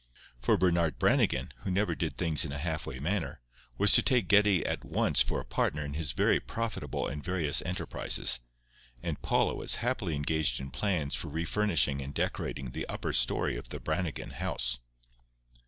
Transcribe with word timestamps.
For 0.41 0.57
Bernard 0.57 0.97
Brannigan, 0.97 1.53
who 1.57 1.69
never 1.69 1.93
did 1.93 2.17
things 2.17 2.43
in 2.43 2.51
a 2.51 2.57
half 2.57 2.87
way 2.87 2.97
manner, 2.97 3.39
was 3.77 3.91
to 3.91 4.01
take 4.01 4.27
Geddie 4.27 4.65
at 4.65 4.83
once 4.83 5.21
for 5.21 5.39
a 5.39 5.45
partner 5.45 5.85
in 5.85 5.93
his 5.93 6.13
very 6.13 6.39
profitable 6.39 7.05
and 7.07 7.23
various 7.23 7.61
enterprises; 7.61 8.39
and 9.03 9.21
Paula 9.21 9.53
was 9.53 9.75
happily 9.85 10.15
engaged 10.15 10.59
in 10.59 10.71
plans 10.71 11.13
for 11.13 11.27
refurnishing 11.27 12.01
and 12.01 12.15
decorating 12.15 12.71
the 12.71 12.87
upper 12.89 13.13
story 13.13 13.55
of 13.55 13.69
the 13.69 13.79
Brannigan 13.79 14.31
house. 14.31 14.79